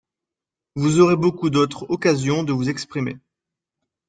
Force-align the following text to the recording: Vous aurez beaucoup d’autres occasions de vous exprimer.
Vous 0.75 0.99
aurez 0.99 1.15
beaucoup 1.15 1.51
d’autres 1.51 1.85
occasions 1.91 2.41
de 2.41 2.51
vous 2.51 2.69
exprimer. 2.71 3.19